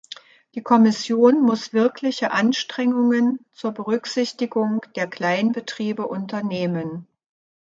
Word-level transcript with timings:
Die 0.55 0.63
Kommission 0.63 1.43
muss 1.43 1.73
wirkliche 1.73 2.31
Anstrengungen 2.31 3.37
zur 3.51 3.71
Berücksichtigung 3.71 4.81
der 4.95 5.05
Kleinbetriebe 5.05 6.07
unternehmen. 6.07 7.05